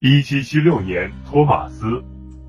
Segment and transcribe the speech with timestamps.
[0.00, 1.86] 一七七六年，托马斯·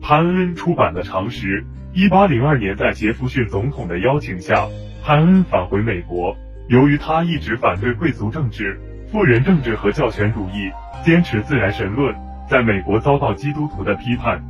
[0.00, 1.62] 潘恩出版的《常识》。
[1.92, 4.68] 一八零二年，在杰弗逊总统的邀请下，
[5.02, 6.36] 潘恩返回美国。
[6.68, 10.70] 由于他一直反对贵族政治、富人政治和教权主义，
[11.04, 12.14] 坚持自然神论，
[12.48, 14.40] 在美国遭到基督徒的批判。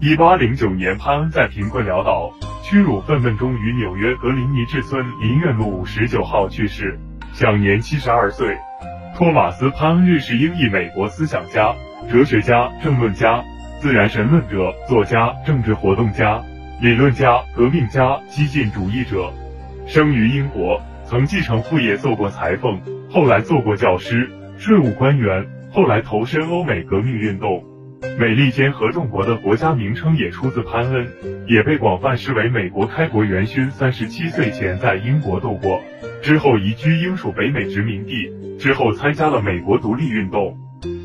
[0.00, 2.32] 一八零九年，潘恩在贫困潦倒、
[2.64, 6.98] 屈辱愤懑中于纽约格林尼治村林苑路五十九号去世，
[7.32, 8.56] 享年七十二岁。
[9.14, 11.76] 托马斯·潘恩日是英裔美国思想家、
[12.08, 13.44] 哲学家、政论家、
[13.80, 16.42] 自然神论者、作家、政治活动家。
[16.80, 19.32] 理论家、革命家、激进主义者，
[19.86, 22.80] 生于英国，曾继承父业做过裁缝，
[23.10, 27.62] 后来做过教师、税务官员，后来投身欧美革命运动。
[28.18, 31.06] 美利坚合众国的国家名称也出自潘恩，
[31.46, 33.70] 也被广泛视为美国开国元勋。
[33.70, 35.82] 三十七岁前在英国度过，
[36.22, 40.56] 之后移居英属北美殖民地，之后参加了美国独立运动。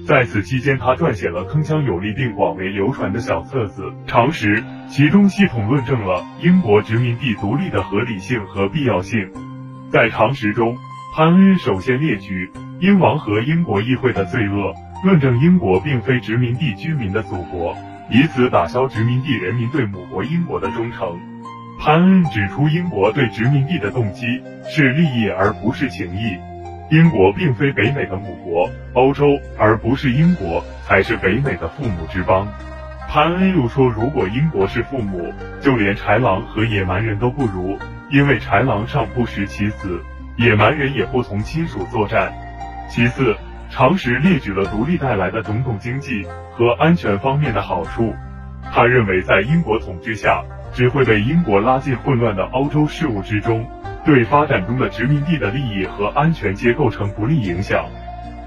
[0.07, 9.31] 在此期间，他撰写了铿锵有力并广为流传的小册子《常识》，其中系统论证了英国殖民地独立的合理性和必要性。
[9.89, 10.77] 在《常识》中，
[11.15, 17.75] 潘恩首先列举英王和英国议会的罪恶，论证英国并非殖民地居民的祖国，
[18.12, 21.19] 以此打消殖民地人民对母国英国的忠诚。
[21.79, 24.27] 潘恩指出，英国对殖民地的动机
[24.69, 26.37] 是利益而不是情义。
[26.91, 32.47] 英国并非北美的母国，欧洲而不是英国才是北美的父母之邦。
[33.09, 37.79] 潘恩又说，如果英国是父母，就连豺狼和野蛮人都不如，
[38.11, 39.99] 因为豺狼尚不食其子，
[40.37, 42.31] 野蛮人也不同亲属作战。
[42.87, 43.35] 其次，
[43.71, 48.13] 常识列举了独立带来的种种经济和安全方面的好处。
[48.71, 53.65] 他认为，在英国统治下，只会被英国拉进混乱的欧洲事务之中。
[54.05, 57.85] 对发展中的殖民地的利益和安全皆构成不利影响，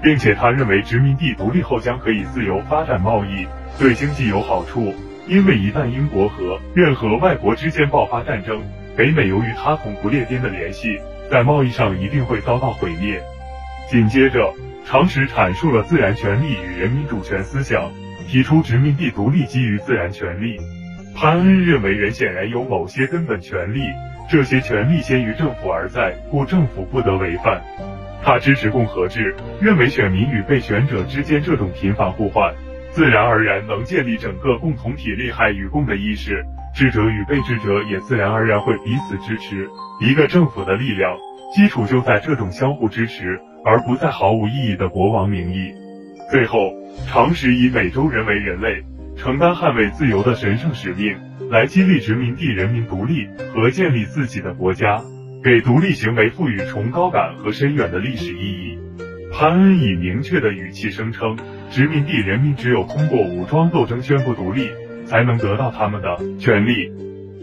[0.01, 3.45] 并且他认为殖民地独立后将可以自由发展贸易，
[3.77, 4.95] 对经济有好处。
[5.27, 8.63] 因为一旦英国和任何外国之间爆发战争，
[8.95, 10.97] 北美由于它同不列颠的联系，
[11.29, 13.21] 在贸易上一定会遭到毁灭。
[13.89, 14.53] 紧接着，
[14.85, 17.91] 常识阐述了自然权利与人民主权思想，
[18.27, 20.57] 提出殖民地独立基于自然权利。
[21.15, 23.81] 潘恩认为人显然有某些根本权利。
[24.29, 27.63] 这些权利先于政府而在，故政府不得违犯。
[28.23, 32.53] 他支持共和制，认为选民与被选者之间这种频繁互换，
[32.91, 36.45] 自然而然能建立整个共同体利害与共的意识，
[36.75, 39.67] 智者与被智者也自然而然会彼此支持。
[39.99, 41.17] 一个政府的力量
[41.55, 45.73] 基础就在这种相互支持，而不在毫无意义的国王名义。
[46.31, 46.71] 最后，
[47.07, 48.83] 常识以美洲人为人类，
[49.19, 51.17] 承担捍卫自由的神圣使命。
[51.51, 55.01] 来激励殖民地人民独立和建立自己的国家，
[55.43, 58.77] 给独立行为赋予崇高感和深远的历史意义。
[59.33, 61.37] 潘恩以明确的语气声称，
[61.71, 64.69] 殖民地人民只有通过武装斗争宣布独立，
[65.05, 66.91] 才能得到他们的权利。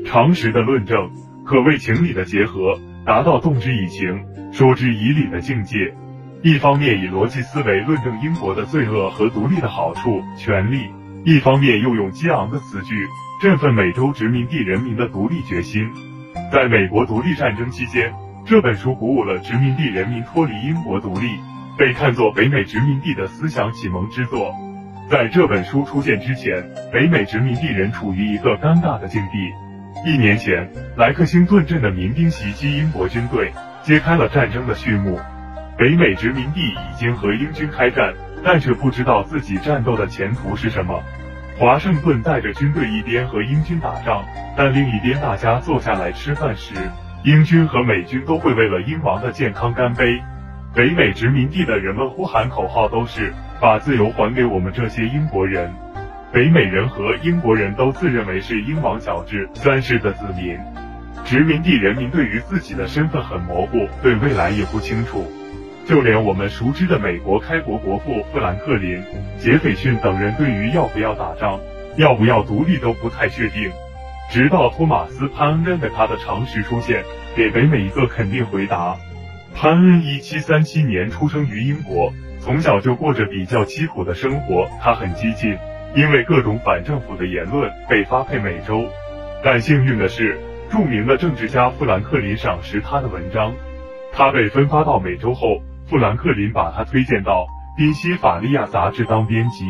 [0.04, 1.10] 常识的论证
[1.44, 5.94] 可谓情理的结合，达到动之以情，说之以理的境界。
[6.42, 10.86] 一方面以逻辑思维论证英国的罪恶和独立的好处、权利，
[11.26, 13.08] 一方面又用激昂的词句。
[13.42, 15.90] 振奋美洲殖民地人民的独立决心。
[16.52, 18.14] 在美国独立战争期间，
[18.46, 21.26] 这本书鼓舞了殖民地人民脱离英国独立，
[21.76, 24.54] 被看作北美殖民地的思想启蒙之作。
[25.10, 30.08] 在这本书出现之前，北美殖民地人处于一个尴尬的境地。
[30.08, 35.18] 一年前，莱克星顿镇的民兵袭击英国军队，揭开了战争的序幕。
[35.76, 41.02] 北美殖民地已经和英军开战，但却不知道自己战斗的前途是什么。
[41.58, 44.22] 华盛顿带着军队一边和英军打仗，
[44.58, 46.74] 但另一边大家坐下来吃饭时，
[47.24, 50.22] 英军和美军都会为了英王的健康干杯。
[50.74, 55.72] 北美殖民地的人们呼喊口号都是“把自由还给我们这些英国人”。
[56.30, 60.58] 北美人和英国人都自认为是英王乔治三世的子民。
[61.24, 65.26] 殖民地人民对于自己的身份很模糊，对未来也不清楚。
[65.86, 69.04] 就连我们熟知的美国开国国父富兰克林、
[69.38, 71.60] 杰斐逊等人，对于要不要打仗、
[71.96, 73.70] 要不要独立都不太确定。
[74.28, 77.04] 直到托马斯·潘恩认为他的常识出现，
[77.36, 78.96] 给北美一个肯定回答。
[79.54, 84.68] 潘恩一七三七年出生于英国，从小就过着比较凄苦的生活。
[84.82, 85.56] 他很激进，
[85.94, 88.88] 因为各种反政府的言论被发配美洲。
[89.44, 90.36] 但幸运的是，
[90.68, 93.54] 著名的政治家富兰克林赏识他的文章。
[94.12, 95.62] 他被分发到美洲后。
[95.88, 97.46] 富兰克林把他推荐到
[97.76, 99.64] 《宾夕法利亚》杂志当编辑。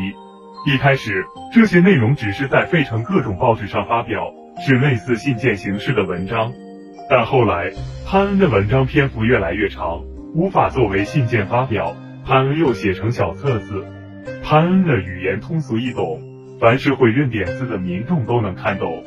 [0.65, 4.33] 一开始，这些内容只是在费城各种报纸上发表，
[4.65, 6.53] 是类似信件形式的文章。
[7.07, 7.71] 但后来，
[8.07, 10.01] 潘恩的文章篇幅越来越长，
[10.33, 13.85] 无法作为信件发表，潘恩又写成小册子。
[14.43, 16.19] 潘恩的语言通俗易懂，
[16.59, 19.03] 凡是会认点字的民众都能看懂。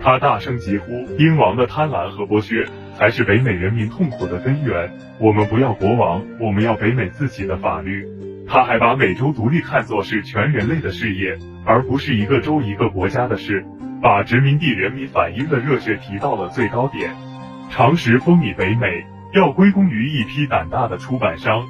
[0.00, 2.66] 他大声疾呼：“英王的贪婪和剥削
[2.98, 4.90] 才是北美人民痛苦的根源。
[5.20, 8.04] 我们不要国王，我们要北美自己的法律。”
[8.50, 13.64] 他还把美洲独立看作是全人类的事业，而不是一个州一个国家的事，
[14.02, 17.14] 把殖民地人民反英的热血提到了最高点。
[17.70, 19.04] 常识风靡北美，
[19.34, 21.66] 要归功于一批胆大的出版商。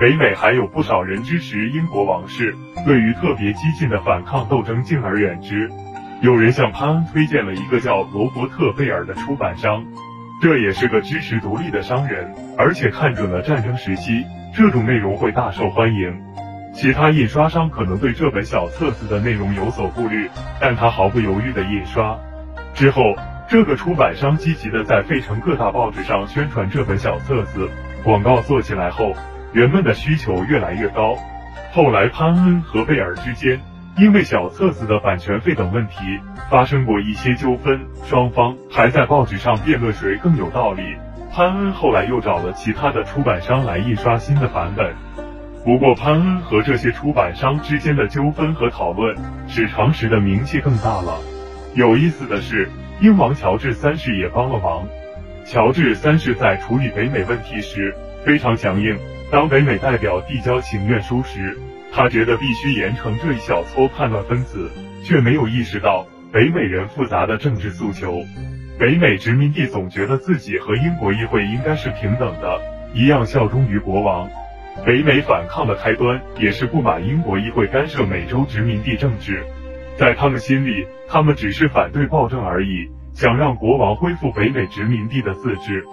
[0.00, 2.56] 北美还有不少人支持英国王室，
[2.86, 5.70] 对于特别激进的反抗斗争敬而远之。
[6.22, 9.84] 有人向潘恩推荐了一个叫罗伯特贝尔的出版商，
[10.42, 16.22] 这也是个支持独立的商人，而且看准了战争时期这种内容会大受欢迎。
[16.74, 20.28] 其他印刷商可能对这本小册子的内容有所顾虑，
[20.60, 22.18] 但他毫不犹豫的印刷。
[22.74, 23.14] 之后，
[23.48, 27.70] 这个出版商积极的在费城各大报纸上宣传这本小册子，
[28.02, 29.12] 广告做起来后，
[29.52, 31.16] 人们的需求越来越高。
[31.72, 33.60] 后来，潘恩和贝尔之间。
[33.96, 35.94] 因为小册子的版权费等问题
[36.50, 40.82] 发生过一些纠纷，双方还在报纸上辩论谁更有道理。
[41.32, 44.94] 潘恩后来又找了其他的出版商来印刷新的版本。
[45.64, 51.20] 不过，潘恩和这些出版商之间的纠纷和讨论使常识的名气更大了。
[51.74, 52.68] 有意思的是，
[53.00, 54.88] 英王乔治三世也帮了忙。
[55.44, 57.94] 乔治三世在处理北美问题时
[58.24, 58.98] 非常强硬，
[59.30, 61.56] 当北美代表递交请愿书时。
[61.96, 64.68] 他觉得必须严惩这一小撮叛乱分子，
[65.04, 68.24] 却没有意识到北美人复杂的政治诉求。
[68.80, 72.60] 北美殖民地总觉得自己和英国议会应该是平等的，
[72.94, 74.28] 一样效忠于国王。
[74.84, 79.44] 北美反抗的开端也是不满英国议会干涉美洲殖民地政治，
[79.96, 85.84] 在他们心里，他们只是反对暴政而已，想让国王恢复北美殖民地的自治。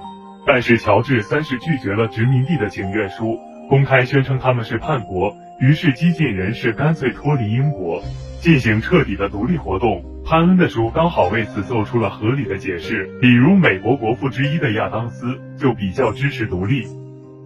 [0.47, 3.37] 但是乔治三世拒绝了殖民地的请愿书，
[3.69, 5.35] 公开宣称他们是叛国。
[5.61, 8.01] 于是，激进人士干脆脱离英国，
[8.39, 10.03] 进行彻底的独立活动。
[10.25, 13.07] 潘恩的书刚好为此做出了合理的解释。
[13.21, 16.87] 比如，美国国父之一的亚当斯就比较支持独立。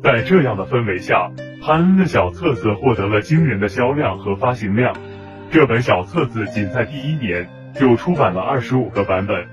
[0.02, 1.30] 在这样的氛围下，
[1.62, 4.96] 潘恩的小册子获得了惊人的销量和发行量。
[5.52, 9.46] 这本小册子仅在第一年就出版了二十五个版本，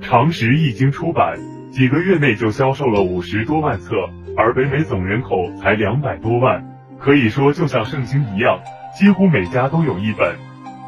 [0.00, 1.36] 常识一经出版，
[1.70, 3.94] 几个月内就销售了五十多万册，
[4.38, 6.64] 而北美总人口才两百多万。
[7.00, 8.60] 可以说，就像圣经一样，
[8.98, 10.36] 几乎每家都有一本。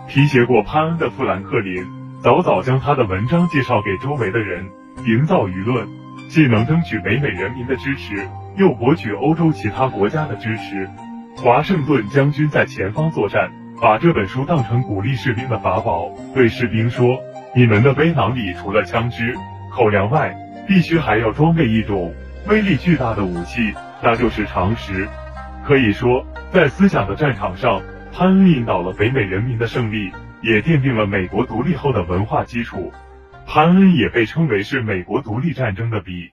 [0.08, 1.84] 提携过潘恩的富兰克林，
[2.22, 4.66] 早早将他的文章介绍给周围的人，
[5.04, 5.86] 营造舆论，
[6.30, 10.88] 既能争取北美人民的支持，又博取欧洲其他国家的支持。
[11.36, 17.20] 华盛顿将军在前方作战，把这本书当成鼓励士兵的法宝，对士兵说
[17.54, 19.36] ：“你们的背囊里除了枪支、
[19.70, 20.34] 口粮外，
[20.66, 22.14] 必须还要装备一种
[22.48, 25.06] 威力巨大的武器，那就是常识。”
[25.68, 30.10] 可以说，在思想的战场上，潘恩引导了北美人民的胜利，
[30.40, 32.90] 也奠定了美国独立后的文化基础。
[33.46, 36.26] 潘恩也被称为是美国独立战争的笔。